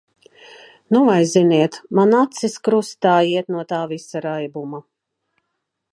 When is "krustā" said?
2.69-3.13